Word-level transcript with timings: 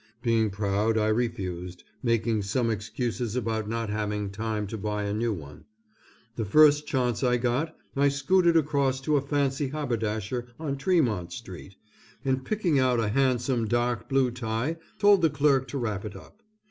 Being 0.23 0.49
proud, 0.49 0.97
I 0.97 1.09
refused, 1.09 1.83
making 2.01 2.41
some 2.41 2.71
excuses 2.71 3.35
about 3.35 3.69
not 3.69 3.91
having 3.91 4.31
time 4.31 4.65
to 4.65 4.77
buy 4.79 5.03
a 5.03 5.13
new 5.13 5.31
one. 5.31 5.65
The 6.37 6.43
first 6.43 6.87
chance 6.87 7.23
I 7.23 7.37
got, 7.37 7.77
I 7.95 8.09
scooted 8.09 8.57
across 8.57 8.99
to 9.01 9.15
a 9.17 9.21
fancy 9.21 9.67
haberdasher 9.67 10.47
on 10.59 10.77
Tremont 10.77 11.31
Street, 11.31 11.75
and 12.25 12.43
picking 12.43 12.79
out 12.79 12.99
a 12.99 13.09
handsome 13.09 13.67
dark 13.67 14.09
blue 14.09 14.31
tie 14.31 14.77
told 14.97 15.21
the 15.21 15.29
clerk 15.29 15.67
to 15.67 15.77
wrap 15.77 16.03
it 16.03 16.15
up. 16.15 16.41